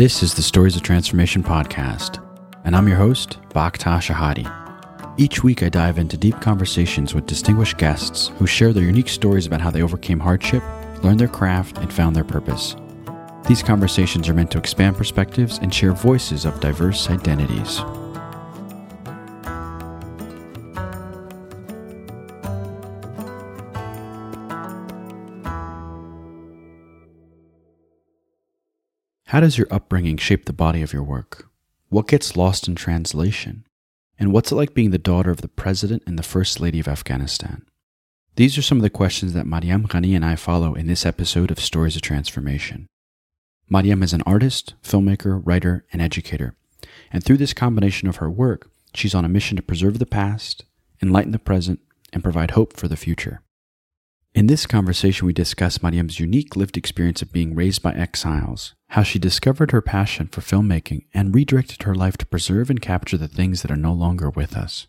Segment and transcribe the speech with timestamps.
[0.00, 2.26] This is the Stories of Transformation podcast,
[2.64, 4.48] and I'm your host, Bakhta Shahadi.
[5.18, 9.44] Each week, I dive into deep conversations with distinguished guests who share their unique stories
[9.44, 10.62] about how they overcame hardship,
[11.04, 12.76] learned their craft, and found their purpose.
[13.46, 17.82] These conversations are meant to expand perspectives and share voices of diverse identities.
[29.30, 31.48] How does your upbringing shape the body of your work?
[31.88, 33.64] What gets lost in translation?
[34.18, 36.88] And what's it like being the daughter of the President and the First Lady of
[36.88, 37.64] Afghanistan?
[38.34, 41.52] These are some of the questions that Mariam Ghani and I follow in this episode
[41.52, 42.88] of Stories of Transformation.
[43.68, 46.56] Mariam is an artist, filmmaker, writer, and educator.
[47.12, 50.64] And through this combination of her work, she's on a mission to preserve the past,
[51.00, 51.78] enlighten the present,
[52.12, 53.42] and provide hope for the future.
[54.32, 59.02] In this conversation, we discuss Mariam's unique lived experience of being raised by exiles, how
[59.02, 63.26] she discovered her passion for filmmaking and redirected her life to preserve and capture the
[63.26, 64.86] things that are no longer with us.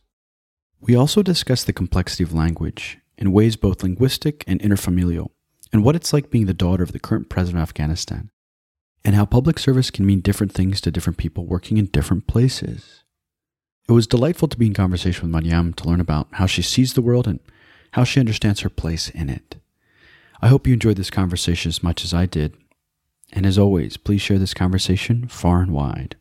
[0.79, 5.31] We also discuss the complexity of language in ways both linguistic and interfamilial,
[5.73, 8.29] and what it's like being the daughter of the current president of Afghanistan,
[9.03, 13.03] and how public service can mean different things to different people working in different places.
[13.89, 16.94] It was delightful to be in conversation with Mariam to learn about how she sees
[16.94, 17.39] the world and
[17.92, 19.58] how she understands her place in it.
[20.42, 22.58] I hope you enjoyed this conversation as much as I did.
[23.31, 26.16] And as always, please share this conversation far and wide.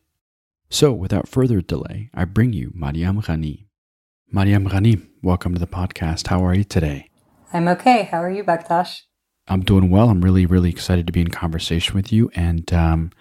[0.69, 3.65] So, without further delay, I bring you Mariam Ghani.
[4.31, 6.27] Mariam Ghani, welcome to the podcast.
[6.27, 7.09] How are you today?
[7.51, 8.03] I'm okay.
[8.03, 9.01] How are you, Bakhtash?
[9.47, 10.09] I'm doing well.
[10.09, 13.11] I'm really, really excited to be in conversation with you, and um,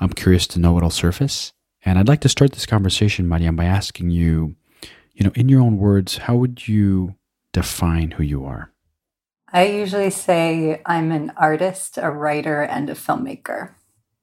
[0.00, 1.52] I'm curious to know what'll surface.
[1.84, 4.56] And I'd like to start this conversation, Mariam, by asking you,
[5.14, 7.14] you know, in your own words, how would you
[7.58, 8.72] define who you are?
[9.52, 13.74] I usually say I'm an artist, a writer, and a filmmaker,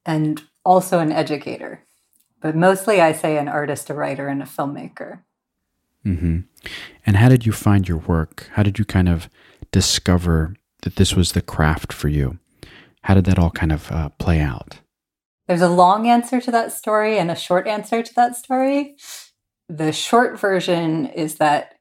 [0.06, 1.84] and also an educator.
[2.40, 5.24] But mostly I say an artist, a writer, and a filmmaker.
[6.06, 6.42] Mm-hmm.
[7.06, 8.50] And how did you find your work?
[8.54, 9.30] How did you kind of
[9.72, 12.40] discover that this was the craft for you?
[13.02, 14.80] How did that all kind of uh, play out?
[15.48, 18.96] There's a long answer to that story and a short answer to that story.
[19.68, 21.75] The short version is that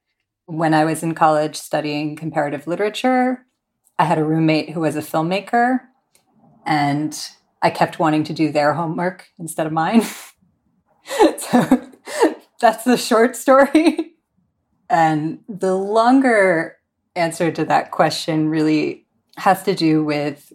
[0.47, 3.47] when I was in college studying comparative literature,
[3.99, 5.81] I had a roommate who was a filmmaker,
[6.67, 7.19] and
[7.63, 10.03] I kept wanting to do their homework instead of mine.
[11.39, 11.91] so
[12.61, 14.15] that's the short story.
[14.91, 16.77] and the longer
[17.17, 19.07] answer to that question really
[19.37, 20.53] has to do with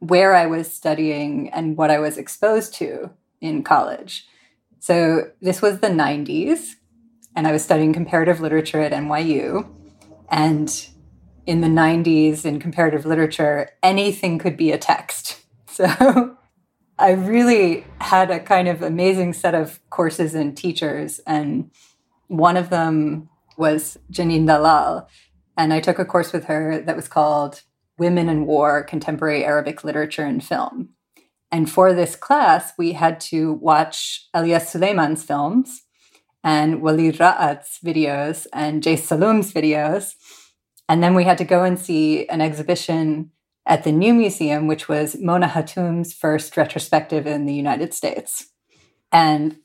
[0.00, 3.10] where I was studying and what I was exposed to
[3.40, 4.26] in college.
[4.80, 6.74] So this was the 90s
[7.36, 9.68] and I was studying comparative literature at NYU.
[10.30, 10.88] And
[11.46, 15.40] in the 90s, in comparative literature, anything could be a text.
[15.74, 16.36] So
[17.00, 21.18] I really had a kind of amazing set of courses and teachers.
[21.26, 21.72] And
[22.28, 25.08] one of them was Janine Dalal.
[25.56, 27.62] And I took a course with her that was called
[27.98, 30.90] Women in War Contemporary Arabic Literature and Film.
[31.50, 35.83] And for this class, we had to watch Elia Suleiman's films
[36.44, 40.14] and Walid Ra'ad's videos and Jay Salloum's videos.
[40.88, 43.30] And then we had to go and see an exhibition
[43.66, 48.50] at the New Museum, which was Mona Hatoum's first retrospective in the United States.
[49.10, 49.56] And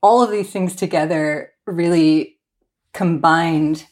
[0.00, 2.38] all of these things together really
[2.94, 3.86] combined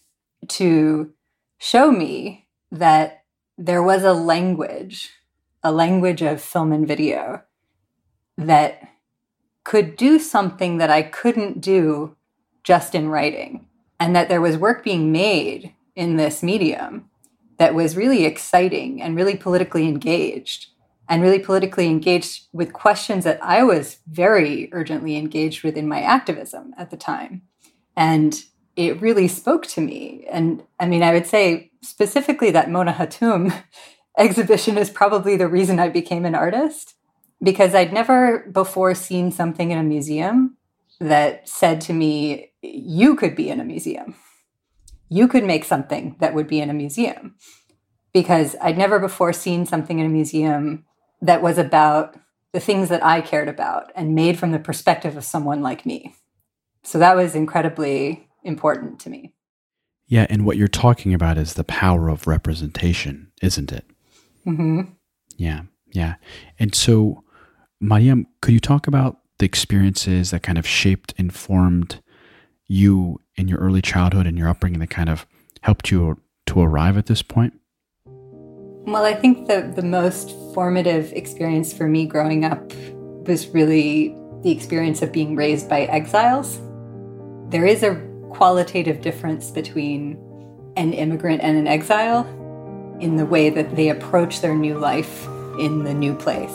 [0.46, 1.12] to
[1.58, 3.24] show me that
[3.56, 5.10] there was a language,
[5.64, 7.42] a language of film and video
[8.36, 8.80] that
[9.64, 12.16] could do something that I couldn't do
[12.68, 13.64] just in writing,
[13.98, 17.08] and that there was work being made in this medium
[17.56, 20.66] that was really exciting and really politically engaged
[21.08, 26.02] and really politically engaged with questions that I was very urgently engaged with in my
[26.02, 27.40] activism at the time.
[27.96, 28.38] And
[28.76, 30.26] it really spoke to me.
[30.30, 33.62] And I mean, I would say specifically that Mona Hatoum
[34.18, 36.96] exhibition is probably the reason I became an artist
[37.42, 40.57] because I'd never before seen something in a museum
[41.00, 44.14] that said to me, You could be in a museum.
[45.08, 47.36] You could make something that would be in a museum.
[48.12, 50.84] Because I'd never before seen something in a museum
[51.20, 52.16] that was about
[52.52, 56.14] the things that I cared about and made from the perspective of someone like me.
[56.82, 59.34] So that was incredibly important to me.
[60.06, 63.84] Yeah, and what you're talking about is the power of representation, isn't it?
[64.46, 64.92] Mm-hmm.
[65.36, 65.62] Yeah,
[65.92, 66.14] yeah.
[66.58, 67.22] And so,
[67.78, 72.00] Mariam, could you talk about the experiences that kind of shaped, informed
[72.66, 75.26] you in your early childhood and your upbringing that kind of
[75.62, 77.58] helped you to arrive at this point?
[78.04, 82.72] Well, I think the, the most formative experience for me growing up
[83.26, 86.58] was really the experience of being raised by exiles.
[87.50, 87.96] There is a
[88.30, 90.18] qualitative difference between
[90.76, 92.26] an immigrant and an exile
[93.00, 95.26] in the way that they approach their new life
[95.58, 96.54] in the new place.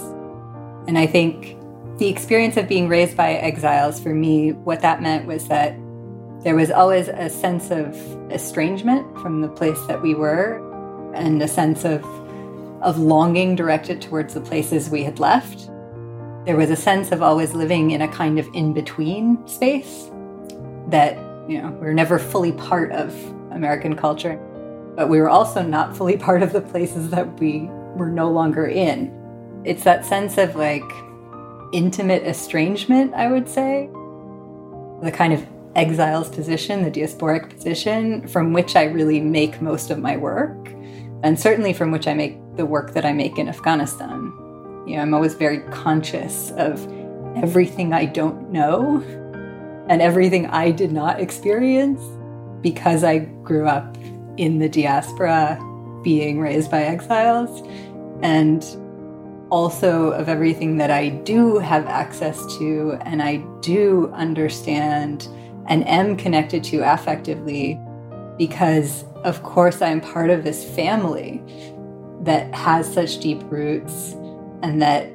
[0.87, 1.55] And I think
[1.97, 5.75] the experience of being raised by exiles for me, what that meant was that
[6.43, 7.95] there was always a sense of
[8.31, 10.61] estrangement from the place that we were
[11.13, 12.03] and a sense of
[12.81, 15.69] of longing directed towards the places we had left.
[16.45, 20.11] There was a sense of always living in a kind of in-between space
[20.89, 21.15] that,
[21.47, 23.15] you know, we are never fully part of
[23.51, 24.35] American culture,
[24.97, 28.67] but we were also not fully part of the places that we were no longer
[28.67, 29.17] in.
[29.63, 30.83] It's that sense of like
[31.73, 33.89] intimate estrangement, I would say.
[35.01, 39.99] The kind of exile's position, the diasporic position, from which I really make most of
[39.99, 40.69] my work,
[41.23, 44.31] and certainly from which I make the work that I make in Afghanistan.
[44.87, 46.85] You know, I'm always very conscious of
[47.35, 49.01] everything I don't know
[49.89, 52.01] and everything I did not experience
[52.61, 53.97] because I grew up
[54.37, 55.59] in the diaspora
[56.03, 57.67] being raised by exiles
[58.21, 58.63] and
[59.53, 65.27] also of everything that I do have access to and I do understand
[65.67, 67.77] and am connected to affectively
[68.35, 71.43] because, of course, I'm part of this family
[72.21, 74.13] that has such deep roots
[74.63, 75.11] and that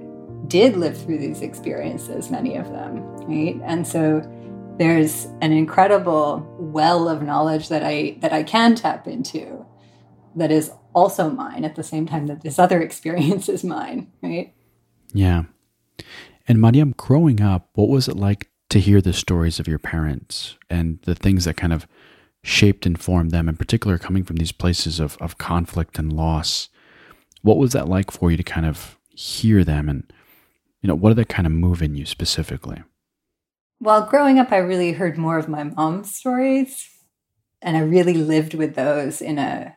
[0.49, 3.61] did live through these experiences, many of them, right?
[3.65, 4.23] And so
[4.79, 9.67] there's an incredible well of knowledge that I that I can tap into
[10.37, 14.55] that is also mine at the same time that this other experience is mine, right?
[15.13, 15.45] Yeah.
[16.47, 20.57] And Mariam, growing up, what was it like to hear the stories of your parents
[20.69, 21.87] and the things that kind of
[22.43, 26.69] shaped and formed them, in particular coming from these places of, of conflict and loss.
[27.43, 30.11] What was that like for you to kind of hear them and
[30.81, 32.83] you know, what did that kind of move in you specifically?
[33.81, 36.89] Well, growing up I really heard more of my mom's stories
[37.61, 39.77] and I really lived with those in a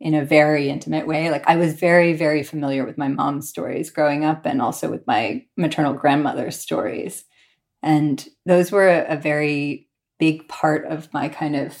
[0.00, 1.30] in a very intimate way.
[1.30, 5.06] Like I was very, very familiar with my mom's stories growing up and also with
[5.06, 7.24] my maternal grandmother's stories.
[7.82, 11.76] And those were a, a very big part of my kind of,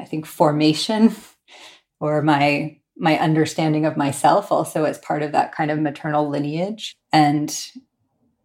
[0.00, 1.14] I think, formation
[2.00, 6.94] or my my understanding of myself also as part of that kind of maternal lineage.
[7.12, 7.52] And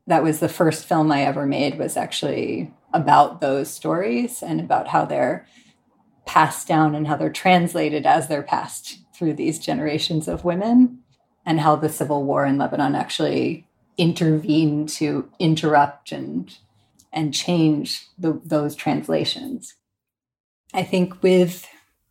[0.07, 4.88] that was the first film I ever made was actually about those stories and about
[4.88, 5.45] how they're
[6.30, 11.00] passed down and how they're translated as they're passed through these generations of women
[11.44, 13.66] and how the civil war in Lebanon actually
[13.98, 16.56] intervened to interrupt and
[17.12, 19.74] and change the, those translations.
[20.72, 21.68] I think with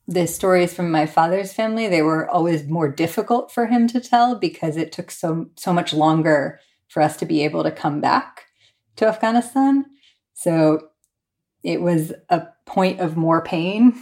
[0.08, 4.34] the stories from my father's family, they were always more difficult for him to tell
[4.34, 8.46] because it took so so much longer for us to be able to come back
[8.96, 9.84] to Afghanistan.
[10.34, 10.87] So
[11.62, 13.94] it was a point of more pain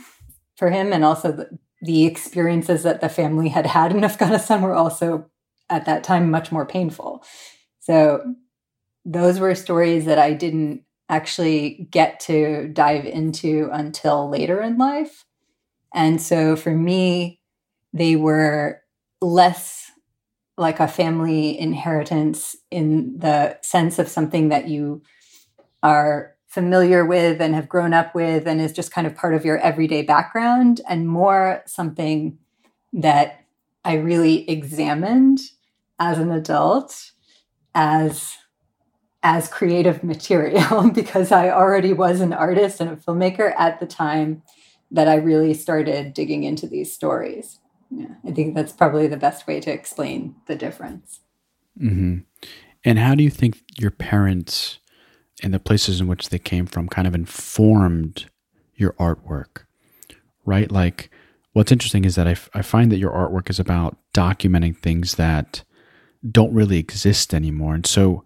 [0.57, 4.75] for him, and also the, the experiences that the family had had in Afghanistan were
[4.75, 5.31] also
[5.69, 7.25] at that time much more painful.
[7.81, 8.35] So
[9.05, 15.25] those were stories that I didn't actually get to dive into until later in life.
[15.95, 17.41] And so for me,
[17.93, 18.83] they were
[19.21, 19.91] less
[20.59, 25.03] like a family inheritance in the sense of something that you
[25.83, 29.45] are familiar with and have grown up with and is just kind of part of
[29.45, 32.39] your everyday background, and more something
[32.95, 33.45] that
[33.85, 35.41] I really examined
[35.99, 37.13] as an adult
[37.75, 38.39] as
[39.23, 44.43] as creative material because I already was an artist and a filmmaker at the time
[44.91, 47.59] that I really started digging into these stories.
[47.91, 51.21] Yeah, I think that's probably the best way to explain the difference.
[51.79, 52.21] Mm-hmm.
[52.83, 54.79] And how do you think your parents
[55.43, 58.27] and the places in which they came from kind of informed
[58.75, 59.65] your artwork?
[60.45, 60.71] Right?
[60.71, 61.11] Like,
[61.53, 65.17] what's interesting is that I, f- I find that your artwork is about documenting things
[65.17, 65.65] that
[66.31, 67.75] don't really exist anymore.
[67.75, 68.25] And so,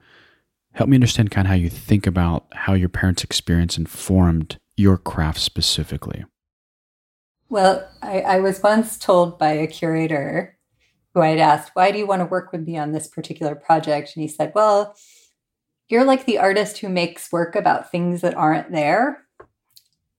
[0.72, 4.96] Help me understand kind of how you think about how your parents' experience informed your
[4.96, 6.24] craft specifically.
[7.48, 10.56] Well, I, I was once told by a curator
[11.12, 14.12] who I'd asked, Why do you want to work with me on this particular project?
[14.14, 14.94] And he said, Well,
[15.90, 19.26] you're like the artist who makes work about things that aren't there.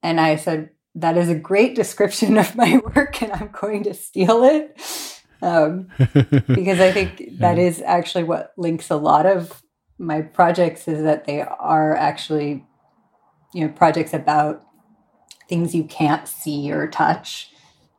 [0.04, 3.94] And I said, That is a great description of my work, and I'm going to
[3.94, 4.80] steal it.
[5.42, 9.64] Um, because I think that is actually what links a lot of
[9.98, 12.66] my projects is that they are actually
[13.54, 14.64] you know projects about
[15.48, 17.52] things you can't see or touch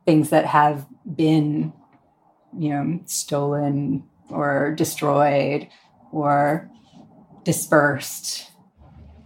[0.05, 1.73] things that have been
[2.57, 5.67] you know stolen or destroyed
[6.11, 6.69] or
[7.43, 8.51] dispersed.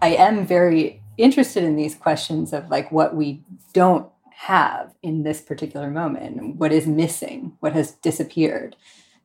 [0.02, 3.42] I am very interested in these questions of like what we
[3.74, 8.76] don't have in this particular moment, what is missing, what has disappeared,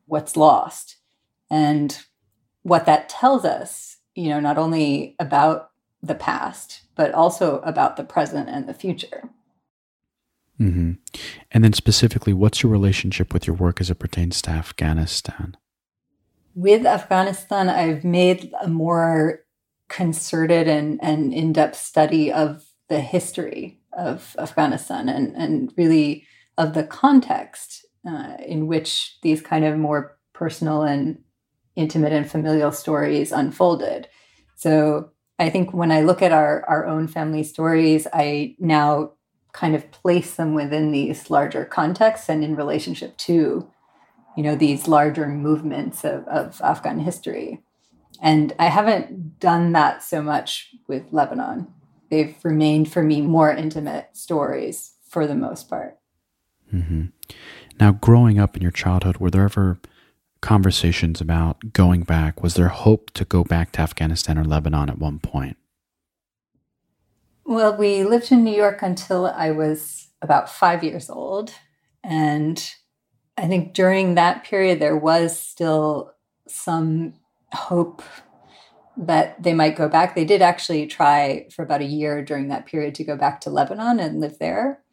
[0.07, 0.97] what's lost,
[1.49, 1.99] and
[2.63, 5.69] what that tells us, you know, not only about
[6.01, 9.29] the past, but also about the present and the future.
[10.59, 10.93] Mm-hmm.
[11.51, 15.57] And then, specifically, what's your relationship with your work as it pertains to Afghanistan?
[16.55, 19.43] With Afghanistan, I've made a more
[19.89, 26.25] concerted and, and in depth study of the history of Afghanistan and, and really
[26.57, 31.19] of the context uh, in which these kind of more personal and
[31.75, 34.07] intimate and familial stories unfolded.
[34.55, 39.13] So I think when I look at our, our own family stories, I now
[39.53, 43.67] kind of place them within these larger contexts and in relationship to,
[44.35, 47.61] you know, these larger movements of, of Afghan history.
[48.21, 51.67] And I haven't done that so much with Lebanon.
[52.09, 55.97] They've remained for me more intimate stories for the most part.
[56.73, 57.05] Mm-hmm.
[57.79, 59.79] Now, growing up in your childhood, were there ever
[60.41, 62.43] conversations about going back?
[62.43, 65.57] Was there hope to go back to Afghanistan or Lebanon at one point?
[67.45, 71.51] Well, we lived in New York until I was about five years old.
[72.03, 72.63] And
[73.37, 76.13] I think during that period, there was still
[76.47, 77.13] some
[77.51, 78.01] hope
[78.95, 80.13] that they might go back.
[80.13, 83.49] They did actually try for about a year during that period to go back to
[83.49, 84.83] Lebanon and live there,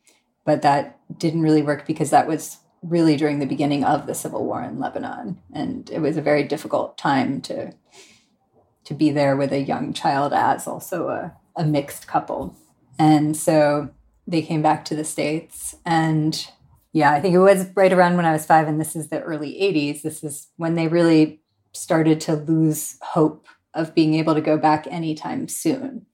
[0.45, 4.47] but that didn't really work because that was really during the beginning of the civil
[4.47, 7.75] war in Lebanon, and it was a very difficult time to
[8.85, 12.57] to be there with a young child as also a a mixed couple.
[12.99, 13.91] And so
[14.27, 15.77] they came back to the States.
[15.85, 16.47] And
[16.93, 19.21] yeah, I think it was right around when I was five, and this is the
[19.21, 20.03] early 80s.
[20.03, 21.41] This is when they really
[21.73, 26.07] started to lose hope of being able to go back anytime soon.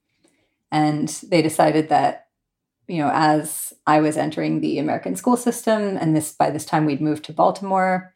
[0.71, 2.27] And they decided that,
[2.87, 6.85] you know, as I was entering the American school system, and this by this time
[6.85, 8.13] we'd moved to Baltimore,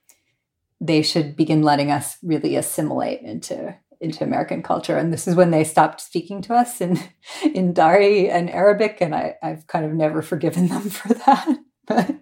[0.80, 4.98] they should begin letting us really assimilate into into American culture.
[4.98, 7.00] And this is when they stopped speaking to us in
[7.54, 12.20] in Dari and Arabic, and I, I've kind of never forgiven them for that.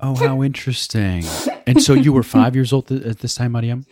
[0.00, 1.24] Oh, how interesting!
[1.66, 3.86] And so you were five years old at this time, Mariam.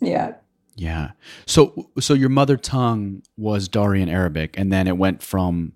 [0.00, 0.34] Yeah.
[0.76, 1.10] Yeah.
[1.46, 5.72] So so your mother tongue was Dari and Arabic, and then it went from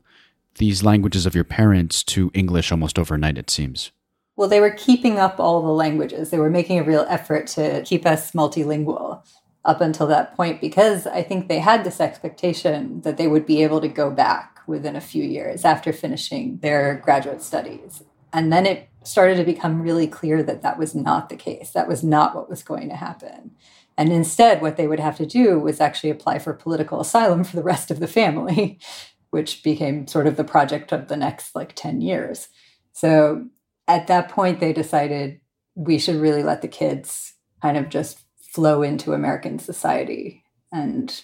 [0.57, 3.37] these languages of your parents to English almost overnight.
[3.37, 3.91] It seems.
[4.37, 6.31] Well, they were keeping up all the languages.
[6.31, 9.23] They were making a real effort to keep us multilingual
[9.65, 13.63] up until that point because I think they had this expectation that they would be
[13.63, 18.03] able to go back within a few years after finishing their graduate studies.
[18.35, 21.71] And then it started to become really clear that that was not the case.
[21.71, 23.53] That was not what was going to happen.
[23.97, 27.55] And instead, what they would have to do was actually apply for political asylum for
[27.55, 28.81] the rest of the family,
[29.31, 32.49] which became sort of the project of the next like 10 years.
[32.93, 33.47] So
[33.87, 35.41] at that point, they decided
[35.77, 40.43] we should really let the kids kind of just flow into American society.
[40.73, 41.23] And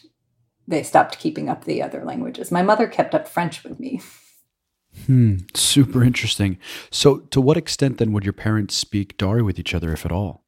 [0.68, 2.52] they stopped keeping up the other languages.
[2.52, 4.00] My mother kept up French with me.
[5.06, 6.58] Hmm, super interesting.
[6.90, 10.12] So, to what extent then would your parents speak Dari with each other, if at
[10.12, 10.44] all?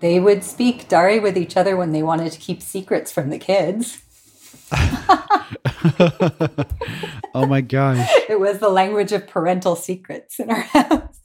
[0.00, 3.38] They would speak Dari with each other when they wanted to keep secrets from the
[3.38, 4.02] kids.
[7.34, 8.08] oh my gosh.
[8.28, 11.18] It was the language of parental secrets in our house.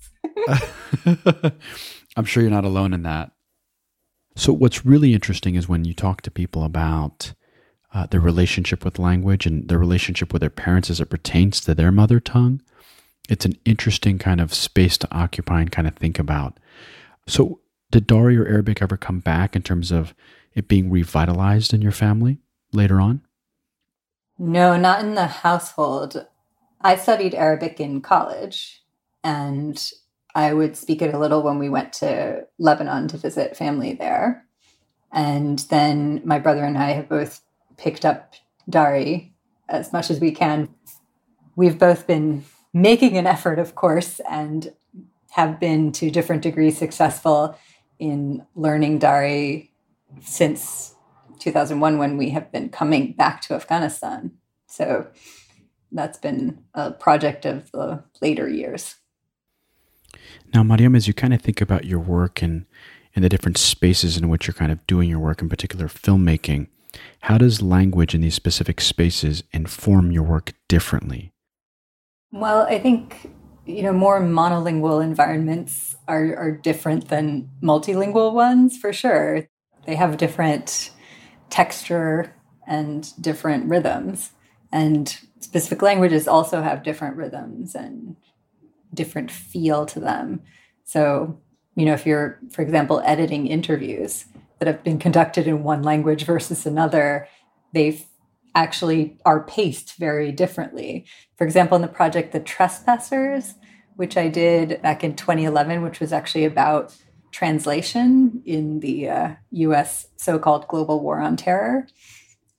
[2.16, 3.32] I'm sure you're not alone in that.
[4.36, 7.34] So, what's really interesting is when you talk to people about
[7.94, 11.76] uh, their relationship with language and their relationship with their parents as it pertains to
[11.76, 12.62] their mother tongue,
[13.30, 16.60] it's an interesting kind of space to occupy and kind of think about.
[17.28, 17.60] So,
[17.92, 20.16] did Dari or Arabic ever come back in terms of
[20.56, 22.40] it being revitalized in your family
[22.72, 23.22] later on?
[24.40, 26.26] No, not in the household.
[26.82, 28.84] I studied Arabic in college
[29.24, 29.92] and
[30.36, 34.46] I would speak it a little when we went to Lebanon to visit family there.
[35.12, 37.42] And then my brother and I have both
[37.78, 38.34] picked up
[38.70, 39.34] Dari
[39.70, 40.70] as much as we can.
[41.56, 44.74] We've both been making an effort, of course, and
[45.32, 47.58] have been to different degrees successful
[48.00, 49.72] in learning Dari
[50.22, 50.96] since
[51.40, 54.32] 2001 when we have been coming back to Afghanistan.
[54.68, 55.08] So
[55.92, 58.96] that's been a project of the later years.
[60.54, 62.66] Now, Mariam, as you kind of think about your work and,
[63.16, 66.68] and the different spaces in which you're kind of doing your work, in particular filmmaking,
[67.22, 71.32] how does language in these specific spaces inform your work differently?
[72.32, 73.32] Well, I think
[73.66, 79.48] you know more monolingual environments are, are different than multilingual ones for sure.
[79.86, 80.92] They have different
[81.50, 82.34] texture
[82.68, 84.32] and different rhythms.
[84.72, 88.16] And specific languages also have different rhythms and
[88.94, 90.42] different feel to them.
[90.84, 91.40] So,
[91.76, 94.26] you know, if you're, for example, editing interviews
[94.64, 97.28] that have been conducted in one language versus another,
[97.74, 98.02] they
[98.56, 101.06] actually are paced very differently.
[101.38, 103.56] For example, in the project The Trespassers,
[103.98, 106.96] which I did back in 2011, which was actually about
[107.32, 111.86] translation in the uh, US so called global war on terror.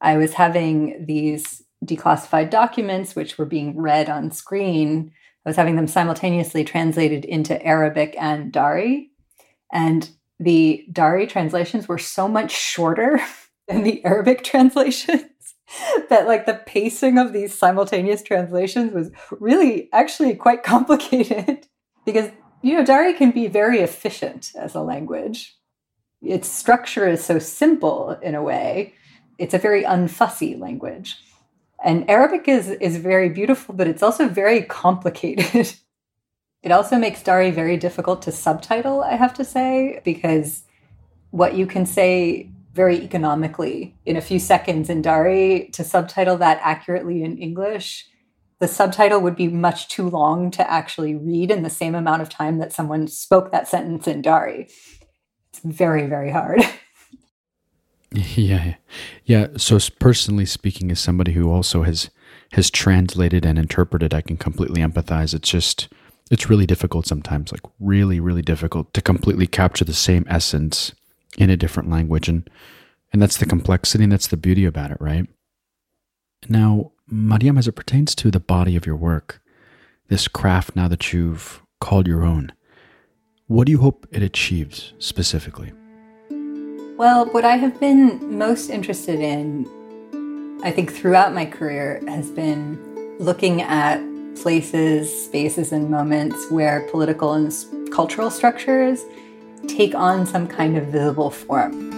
[0.03, 5.11] I was having these declassified documents, which were being read on screen.
[5.47, 9.11] I was having them simultaneously translated into Arabic and Dari.
[9.73, 13.21] And the Dari translations were so much shorter
[13.69, 15.25] than the Arabic translations
[16.09, 19.11] that like the pacing of these simultaneous translations was
[19.41, 21.67] really actually quite complicated
[22.05, 22.31] because
[22.63, 25.57] you know dari can be very efficient as a language.
[26.23, 28.95] Its structure is so simple in a way.
[29.39, 31.19] It's a very unfussy language.
[31.85, 35.75] And arabic is is very beautiful but it's also very complicated
[36.65, 40.65] it also makes dari very difficult to subtitle i have to say because
[41.31, 46.61] what you can say very economically in a few seconds in Dari to subtitle that
[46.63, 48.07] accurately in English.
[48.59, 52.29] The subtitle would be much too long to actually read in the same amount of
[52.29, 54.69] time that someone spoke that sentence in Dari.
[55.51, 56.63] It's very, very hard.
[58.37, 58.77] Yeah.
[59.25, 59.49] Yeah.
[59.57, 62.11] So personally speaking, as somebody who also has
[62.53, 65.35] has translated and interpreted, I can completely empathize.
[65.35, 65.89] It's just
[66.31, 70.93] it's really difficult sometimes, like really, really difficult to completely capture the same essence
[71.37, 72.29] in a different language.
[72.29, 72.49] And
[73.15, 75.27] and that's the complexity and that's the beauty about it right?
[76.49, 79.41] Now mariam as it pertains to the body of your work
[80.09, 82.53] this craft now that you've called your own
[83.47, 85.73] what do you hope it achieves specifically?
[86.97, 89.67] Well what i have been most interested in
[90.65, 92.79] i think throughout my career has been
[93.19, 94.01] looking at
[94.43, 97.53] places spaces and moments where political and
[97.91, 99.05] cultural structures
[99.69, 101.93] take on some kind of visible form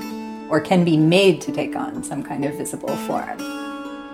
[0.51, 3.41] or can be made to take on some kind of visible form.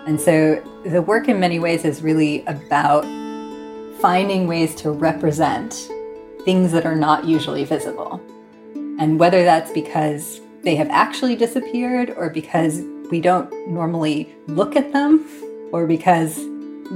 [0.07, 3.05] And so the work in many ways is really about
[4.01, 5.89] finding ways to represent
[6.45, 8.21] things that are not usually visible.
[8.99, 14.93] And whether that's because they have actually disappeared or because we don't normally look at
[14.93, 15.25] them
[15.73, 16.39] or because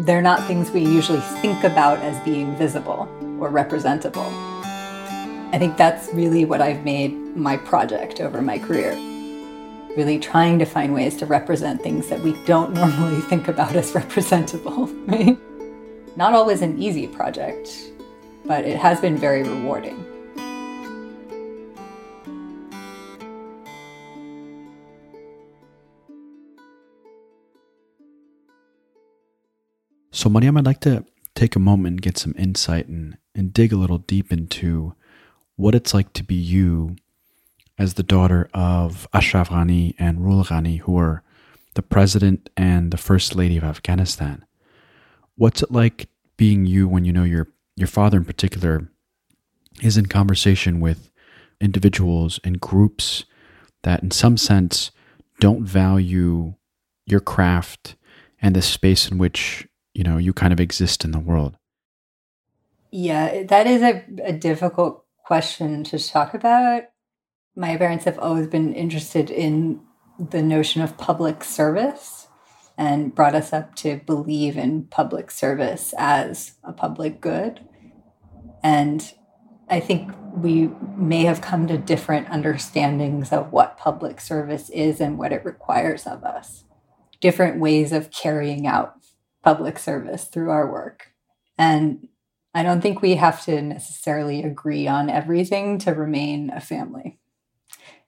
[0.05, 3.09] they're not things we usually think about as being visible
[3.41, 4.27] or representable.
[5.53, 8.93] I think that's really what I've made my project over my career.
[9.97, 13.95] Really trying to find ways to represent things that we don't normally think about as
[13.95, 14.87] representable.
[16.17, 17.91] Not always an easy project,
[18.45, 20.16] but it has been very rewarding.
[30.27, 31.05] So, Mariam, I'd like to
[31.37, 34.97] take a moment and get some insight and, and dig a little deep into
[35.55, 36.97] what it's like to be you
[37.79, 41.23] as the daughter of Ashraf Ghani and Rula Ghani, who are
[41.75, 44.45] the president and the first lady of Afghanistan.
[45.37, 48.91] What's it like being you when you know your your father in particular
[49.81, 51.09] is in conversation with
[51.61, 53.27] individuals and groups
[53.85, 54.91] that in some sense
[55.39, 56.55] don't value
[57.07, 57.95] your craft
[58.43, 61.57] and the space in which you know you kind of exist in the world
[62.91, 66.85] yeah that is a, a difficult question to talk about.
[67.57, 69.81] My parents have always been interested in
[70.21, 72.29] the notion of public service
[72.79, 77.61] and brought us up to believe in public service as a public good.
[78.63, 79.13] And
[79.69, 85.19] I think we may have come to different understandings of what public service is and
[85.19, 86.63] what it requires of us,
[87.21, 88.96] different ways of carrying out
[89.47, 91.13] public service through our work.
[91.57, 92.09] And
[92.53, 97.21] I don't think we have to necessarily agree on everything to remain a family.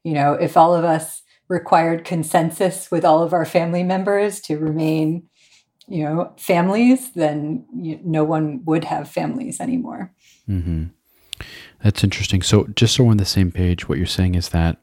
[0.02, 4.58] You know, if all of us required consensus with all of our family members to
[4.58, 5.28] remain,
[5.86, 10.12] you know, families, then you, no one would have families anymore.
[10.48, 10.86] Mm-hmm.
[11.84, 12.42] That's interesting.
[12.42, 14.78] So, just so we're on the same page, what you're saying is that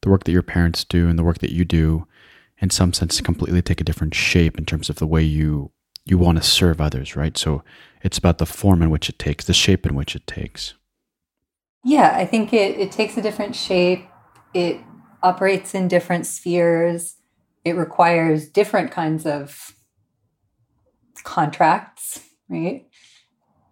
[0.00, 2.06] the work that your parents do and the work that you do,
[2.60, 5.70] in some sense, completely take a different shape in terms of the way you
[6.04, 7.36] you want to serve others, right?
[7.36, 7.62] So
[8.02, 10.74] it's about the form in which it takes, the shape in which it takes.
[11.84, 14.06] Yeah, I think it, it takes a different shape.
[14.54, 14.80] It
[15.22, 17.16] operates in different spheres.
[17.64, 19.74] It requires different kinds of
[21.24, 22.86] contracts, right?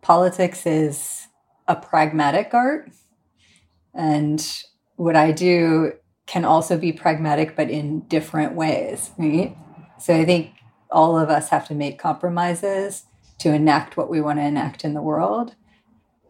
[0.03, 1.27] Politics is
[1.67, 2.91] a pragmatic art.
[3.95, 4.45] And
[4.97, 5.93] what I do
[6.27, 9.57] can also be pragmatic, but in different ways, right?
[9.99, 10.53] So I think
[10.93, 13.05] all of us have to make compromises
[13.39, 15.55] to enact what we want to enact in the world,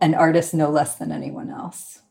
[0.00, 2.02] and artists no less than anyone else.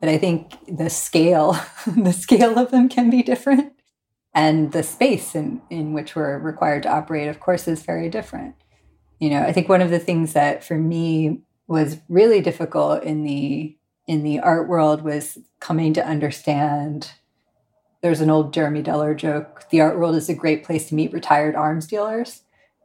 [0.00, 3.72] But I think the scale, the scale of them can be different.
[4.34, 8.56] And the space in, in which we're required to operate, of course, is very different.
[9.20, 13.22] You know, I think one of the things that for me was really difficult in
[13.22, 17.12] the in the art world was coming to understand
[18.04, 21.14] there's an old Jeremy Deller joke the art world is a great place to meet
[21.14, 22.42] retired arms dealers.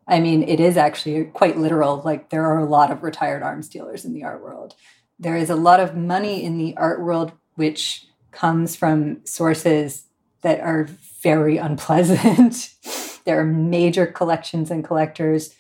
[0.08, 2.02] I mean, it is actually quite literal.
[2.06, 4.76] Like, there are a lot of retired arms dealers in the art world.
[5.20, 10.06] There is a lot of money in the art world, which comes from sources
[10.42, 10.88] that are
[11.22, 12.70] very unpleasant.
[13.26, 15.54] there are major collections and collectors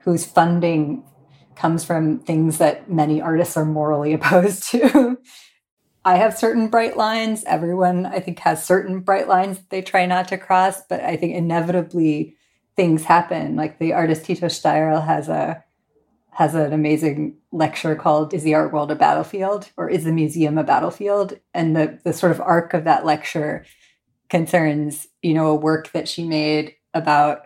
[0.00, 1.04] whose funding
[1.54, 5.18] comes from things that many artists are morally opposed to.
[6.04, 7.44] I have certain bright lines.
[7.44, 11.34] Everyone, I think, has certain bright lines they try not to cross, but I think
[11.34, 12.36] inevitably
[12.76, 13.56] things happen.
[13.56, 15.64] Like the artist Hito Steyerl has a
[16.34, 20.58] has an amazing lecture called "Is the Art World a Battlefield?" or "Is the Museum
[20.58, 23.64] a Battlefield?" And the the sort of arc of that lecture
[24.28, 27.42] concerns, you know, a work that she made about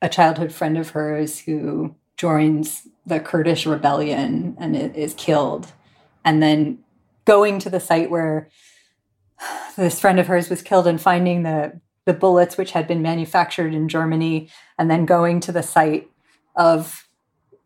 [0.00, 5.72] a childhood friend of hers who joins the Kurdish rebellion and is killed,
[6.24, 6.78] and then
[7.24, 8.48] going to the site where
[9.76, 13.72] this friend of hers was killed and finding the the bullets which had been manufactured
[13.72, 16.10] in Germany, and then going to the site
[16.56, 17.08] of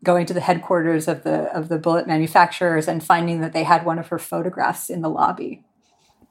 [0.03, 3.83] going to the headquarters of the of the bullet manufacturers and finding that they had
[3.85, 5.63] one of her photographs in the lobby.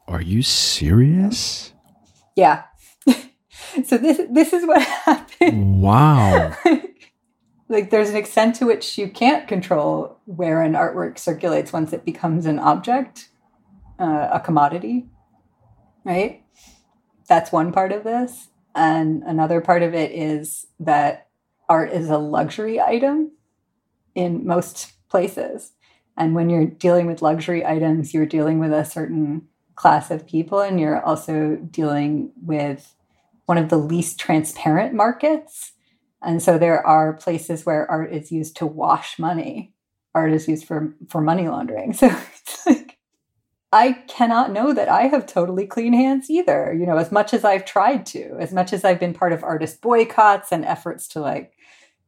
[0.06, 1.72] Are you serious?
[2.36, 2.64] Yeah.
[3.84, 5.82] so this this is what happened.
[5.82, 6.55] Wow.
[7.68, 12.04] Like there's an extent to which you can't control where an artwork circulates once it
[12.04, 13.28] becomes an object,
[13.98, 15.06] uh, a commodity,
[16.04, 16.44] right?
[17.28, 18.48] That's one part of this.
[18.74, 21.28] And another part of it is that
[21.68, 23.32] art is a luxury item
[24.14, 25.72] in most places.
[26.16, 30.60] And when you're dealing with luxury items, you're dealing with a certain class of people,
[30.60, 32.94] and you're also dealing with
[33.44, 35.72] one of the least transparent markets
[36.22, 39.74] and so there are places where art is used to wash money.
[40.14, 41.92] Art is used for for money laundering.
[41.98, 42.98] So it's like
[43.72, 46.72] I cannot know that I have totally clean hands either.
[46.72, 49.44] You know, as much as I've tried to, as much as I've been part of
[49.44, 51.52] artist boycotts and efforts to like,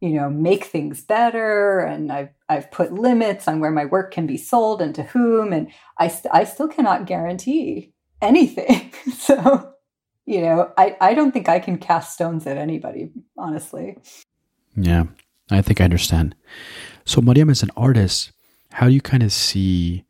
[0.01, 4.27] you know, make things better, and I've I've put limits on where my work can
[4.27, 7.92] be sold and to whom, and I st- I still cannot guarantee
[8.23, 8.92] anything.
[9.18, 9.75] so
[10.29, 13.97] you know, I, I don't think I can cast stones at anybody, honestly.
[14.77, 15.05] Yeah,
[15.51, 16.35] I think I understand.
[17.07, 18.33] So, Mariam, as an artist,
[18.73, 20.05] how do you kind of see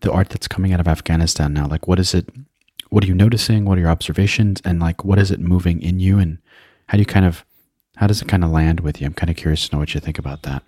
[0.00, 1.66] the art that's coming out of Afghanistan now?
[1.66, 2.30] Like, what is it?
[2.88, 3.66] What are you noticing?
[3.66, 4.62] What are your observations?
[4.64, 6.18] And like, what is it moving in you?
[6.18, 6.38] And
[6.86, 7.44] how do you kind of,
[7.96, 9.06] how does it kind of land with you?
[9.06, 10.62] I'm kind of curious to know what you think about that.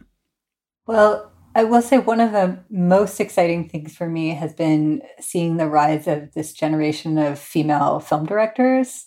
[0.86, 5.56] Well, I will say one of the most exciting things for me has been seeing
[5.56, 9.06] the rise of this generation of female film directors.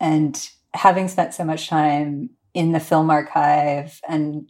[0.00, 4.48] And having spent so much time in the film archive and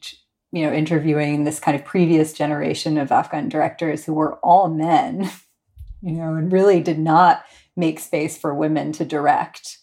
[0.53, 5.31] you know interviewing this kind of previous generation of Afghan directors who were all men
[6.03, 7.44] you know and really did not
[7.77, 9.79] make space for women to direct.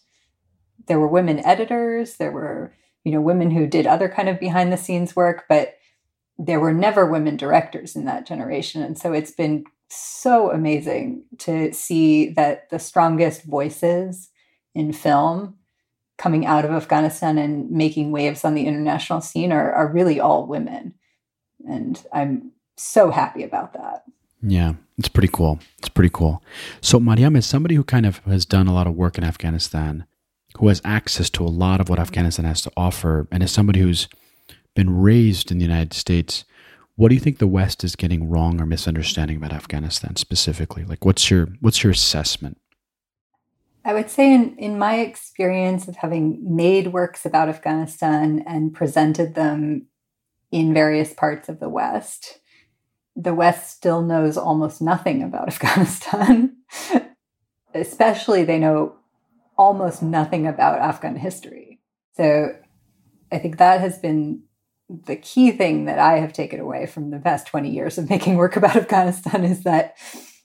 [0.86, 4.72] There were women editors there were you know women who did other kind of behind
[4.72, 5.74] the scenes work but
[6.38, 8.82] there were never women directors in that generation.
[8.82, 14.30] And so it's been so amazing to see that the strongest voices
[14.74, 15.56] in film
[16.16, 20.46] coming out of Afghanistan and making waves on the international scene are, are really all
[20.46, 20.94] women.
[21.68, 24.04] And I'm so happy about that.
[24.42, 25.60] Yeah, it's pretty cool.
[25.78, 26.42] It's pretty cool.
[26.80, 30.04] So, Mariam is somebody who kind of has done a lot of work in Afghanistan,
[30.58, 33.80] who has access to a lot of what Afghanistan has to offer, and is somebody
[33.80, 34.08] who's
[34.74, 36.44] been raised in the United States,
[36.96, 40.84] what do you think the West is getting wrong or misunderstanding about Afghanistan specifically?
[40.84, 42.58] Like, what's your what's your assessment?
[43.84, 49.34] I would say, in, in my experience of having made works about Afghanistan and presented
[49.34, 49.86] them
[50.52, 52.38] in various parts of the West,
[53.16, 56.56] the West still knows almost nothing about Afghanistan.
[57.74, 58.96] Especially, they know
[59.56, 61.80] almost nothing about Afghan history.
[62.16, 62.54] So
[63.32, 64.42] I think that has been
[65.04, 68.36] the key thing that I have taken away from the past 20 years of making
[68.36, 69.96] work about Afghanistan is that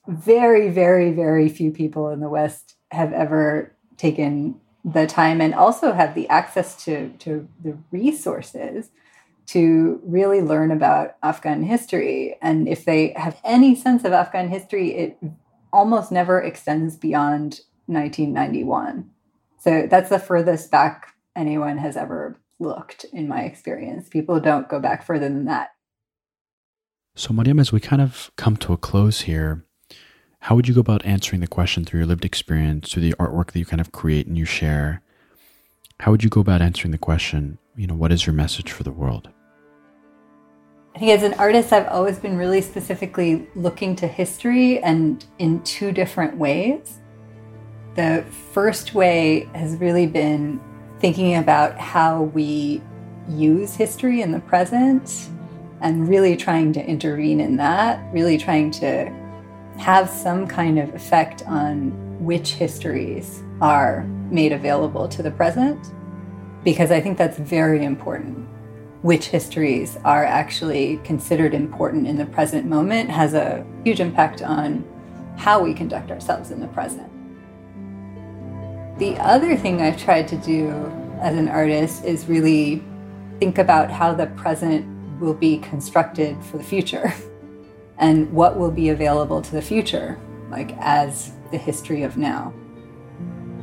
[0.06, 5.92] very, very, very few people in the West have ever taken the time and also
[5.92, 8.90] have the access to, to the resources
[9.46, 12.36] to really learn about Afghan history.
[12.40, 15.18] And if they have any sense of Afghan history, it
[15.72, 19.10] almost never extends beyond 1991.
[19.58, 24.08] So that's the furthest back anyone has ever looked in my experience.
[24.08, 25.70] People don't go back further than that.
[27.14, 29.64] So, Mariam, as we kind of come to a close here,
[30.40, 33.52] how would you go about answering the question through your lived experience, through the artwork
[33.52, 35.02] that you kind of create and you share?
[36.00, 38.84] How would you go about answering the question, you know, what is your message for
[38.84, 39.30] the world?
[40.94, 45.62] I think as an artist, I've always been really specifically looking to history and in
[45.62, 46.98] two different ways.
[47.94, 50.60] The first way has really been
[51.00, 52.82] thinking about how we
[53.28, 55.28] use history in the present
[55.80, 59.12] and really trying to intervene in that, really trying to
[59.78, 61.90] have some kind of effect on
[62.24, 65.92] which histories are made available to the present,
[66.64, 68.48] because I think that's very important.
[69.02, 74.84] Which histories are actually considered important in the present moment has a huge impact on
[75.36, 77.08] how we conduct ourselves in the present.
[78.98, 80.70] The other thing I've tried to do
[81.20, 82.82] as an artist is really
[83.38, 84.84] think about how the present
[85.20, 87.14] will be constructed for the future
[87.98, 90.18] and what will be available to the future,
[90.50, 92.52] like as the history of now.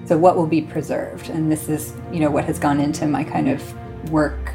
[0.06, 1.30] So what will be preserved?
[1.30, 4.54] And this is, you know, what has gone into my kind of work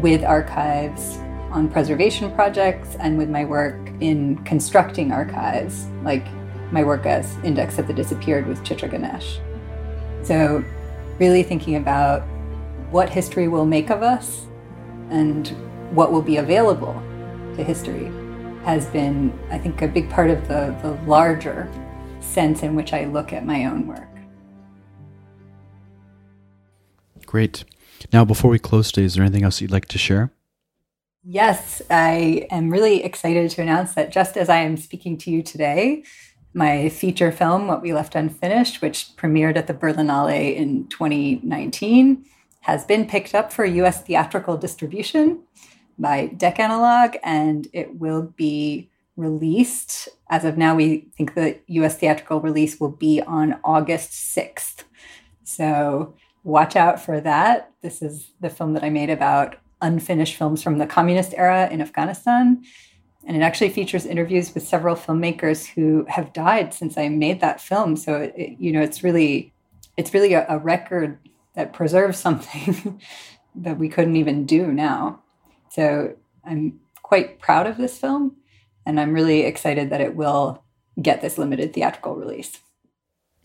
[0.00, 1.18] with archives
[1.50, 6.26] on preservation projects and with my work in constructing archives, like
[6.72, 9.38] my work as Index of the Disappeared with Chitra Ganesh.
[10.22, 10.64] So
[11.18, 12.22] really thinking about
[12.90, 14.46] what history will make of us
[15.10, 15.48] and
[15.90, 16.94] what will be available
[17.56, 18.10] to history
[18.64, 21.70] has been, I think, a big part of the, the larger
[22.20, 24.08] sense in which I look at my own work.
[27.26, 27.64] Great.
[28.12, 30.32] Now, before we close today, is there anything else you'd like to share?
[31.24, 35.42] Yes, I am really excited to announce that just as I am speaking to you
[35.42, 36.04] today,
[36.54, 42.24] my feature film, What We Left Unfinished, which premiered at the Berlinale in 2019,
[42.60, 45.42] has been picked up for US theatrical distribution
[45.98, 50.08] by Dekanalog, and it will be released.
[50.30, 54.84] As of now, we think the US theatrical release will be on August 6th.
[55.44, 57.72] So watch out for that.
[57.82, 61.80] This is the film that I made about unfinished films from the communist era in
[61.80, 62.62] Afghanistan.
[63.26, 67.60] And it actually features interviews with several filmmakers who have died since I made that
[67.60, 67.96] film.
[67.96, 69.52] So, it, you know, it's really,
[69.96, 71.18] it's really a, a record
[71.54, 73.00] that preserves something
[73.54, 75.22] that we couldn't even do now.
[75.70, 78.36] So I'm quite proud of this film,
[78.84, 80.64] and I'm really excited that it will
[81.00, 82.58] get this limited theatrical release.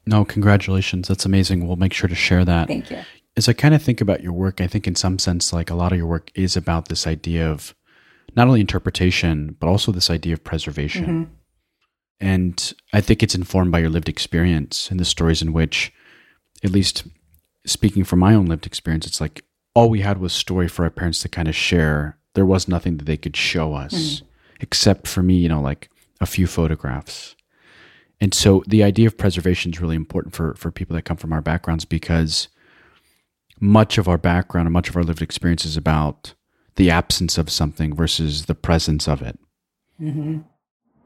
[0.05, 1.07] No, congratulations.
[1.07, 1.67] That's amazing.
[1.67, 2.67] We'll make sure to share that.
[2.67, 2.99] Thank you.
[3.35, 5.75] As I kind of think about your work, I think in some sense, like a
[5.75, 7.75] lot of your work is about this idea of
[8.37, 11.05] not only interpretation, but also this idea of preservation.
[11.05, 11.33] Mm-hmm.
[12.19, 15.91] And I think it's informed by your lived experience and the stories in which,
[16.63, 17.05] at least
[17.65, 20.91] speaking from my own lived experience, it's like all we had was story for our
[20.91, 22.17] parents to kind of share.
[22.35, 24.21] There was nothing that they could show us, mm.
[24.59, 25.89] except for me, you know, like
[26.21, 27.35] a few photographs.
[28.21, 31.33] And so the idea of preservation is really important for, for people that come from
[31.33, 32.49] our backgrounds because
[33.59, 36.33] much of our background and much of our lived experience is about
[36.77, 39.37] the absence of something versus the presence of it.
[40.01, 40.39] Mm-hmm.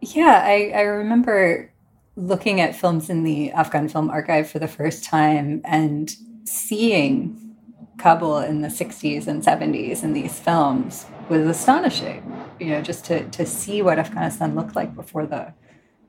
[0.02, 1.74] Yeah, I, I remember
[2.16, 7.56] looking at films in the Afghan Film Archive for the first time and seeing
[7.98, 12.22] Kabul in the 60s and 70s in these films was astonishing.
[12.60, 15.54] You know, just to, to see what Afghanistan looked like before the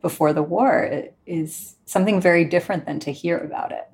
[0.00, 3.88] before the war is something very different than to hear about it.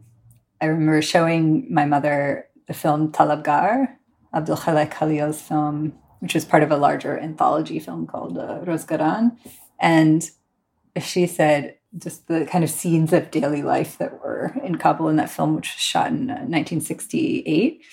[0.58, 3.97] I remember showing my mother the film Talabgar,
[4.34, 9.36] Abdul Khalik Khalil's film, which was part of a larger anthology film called uh, Rozgaran.
[9.78, 10.28] And
[11.00, 15.16] she said, just the kind of scenes of daily life that were in Kabul in
[15.16, 17.80] that film, which was shot in 1968.
[17.80, 17.84] Uh,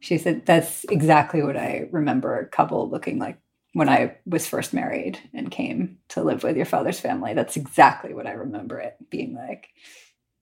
[0.00, 3.38] she said, That's exactly what I remember Kabul looking like
[3.72, 7.34] when I was first married and came to live with your father's family.
[7.34, 9.68] That's exactly what I remember it being like.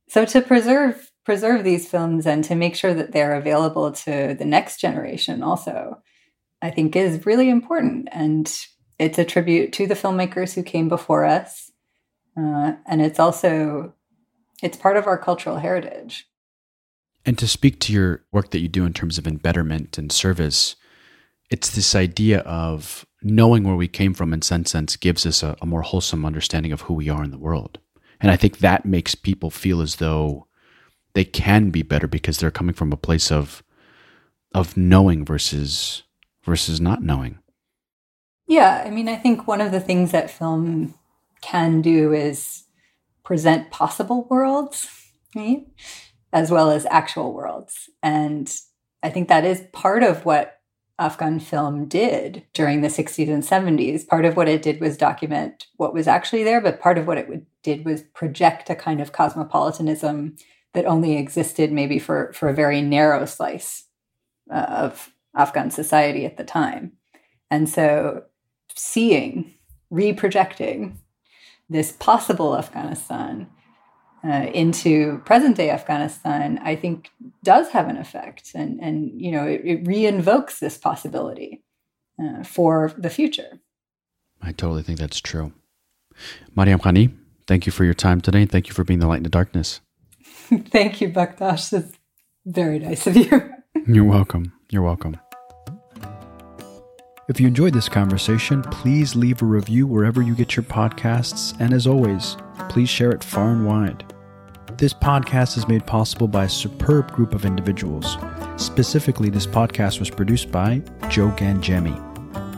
[0.08, 4.46] So to preserve preserve these films and to make sure that they're available to the
[4.46, 6.02] next generation also,
[6.62, 8.08] I think is really important.
[8.12, 8.50] And
[8.98, 11.68] it's a tribute to the filmmakers who came before us
[12.38, 13.92] uh, and it's also
[14.62, 16.26] it's part of our cultural heritage.
[17.26, 20.76] And to speak to your work that you do in terms of embetterment and service,
[21.50, 25.56] it's this idea of knowing where we came from in some sense gives us a,
[25.60, 27.78] a more wholesome understanding of who we are in the world.
[28.20, 30.47] And I think that makes people feel as though
[31.14, 33.62] they can be better because they're coming from a place of
[34.54, 36.02] of knowing versus
[36.44, 37.38] versus not knowing.
[38.46, 40.94] Yeah, I mean, I think one of the things that film
[41.42, 42.64] can do is
[43.22, 44.88] present possible worlds
[45.34, 45.66] right?
[46.32, 47.88] As well as actual worlds.
[48.02, 48.52] And
[49.02, 50.60] I think that is part of what
[50.98, 54.06] Afghan film did during the 60s and 70s.
[54.06, 57.18] Part of what it did was document what was actually there, but part of what
[57.18, 57.28] it
[57.62, 60.36] did was project a kind of cosmopolitanism
[60.74, 63.84] that only existed maybe for, for a very narrow slice
[64.50, 66.92] uh, of Afghan society at the time.
[67.50, 68.24] And so
[68.74, 69.54] seeing,
[69.92, 70.96] reprojecting
[71.68, 73.48] this possible Afghanistan
[74.24, 77.10] uh, into present day Afghanistan, I think
[77.44, 81.62] does have an effect, and and you know it, it reinvokes this possibility
[82.20, 83.60] uh, for the future.
[84.42, 85.52] I totally think that's true.
[86.56, 87.14] Mariam Ghani,
[87.46, 89.28] thank you for your time today, and thank you for being the light in the
[89.28, 89.80] darkness.
[90.70, 91.70] thank you, Baktash.
[91.70, 91.92] That's
[92.46, 93.52] very nice of you.
[93.86, 94.52] You're welcome.
[94.70, 95.18] You're welcome.
[97.28, 101.54] If you enjoyed this conversation, please leave a review wherever you get your podcasts.
[101.60, 102.38] And as always,
[102.70, 104.02] please share it far and wide.
[104.78, 108.16] This podcast is made possible by a superb group of individuals.
[108.56, 111.96] Specifically, this podcast was produced by Joe Gangemi,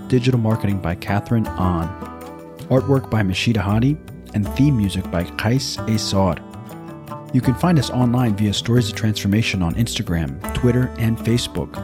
[0.09, 1.89] digital marketing by Catherine An,
[2.69, 3.97] artwork by Mashida Hadi,
[4.35, 6.50] and theme music by Kais Esar.
[7.33, 11.77] You can find us online via Stories of Transformation on Instagram, Twitter, and Facebook,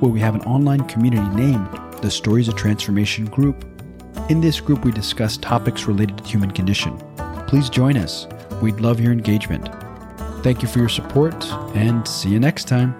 [0.00, 1.66] where we have an online community named
[2.00, 3.64] the Stories of Transformation group.
[4.28, 6.96] In this group, we discuss topics related to the human condition.
[7.48, 8.28] Please join us.
[8.62, 9.68] We'd love your engagement.
[10.44, 12.94] Thank you for your support, and see you next time.